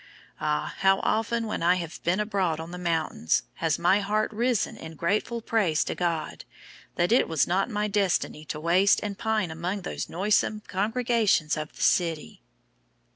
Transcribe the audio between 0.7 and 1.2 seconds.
how